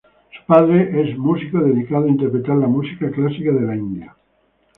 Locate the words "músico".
1.15-1.59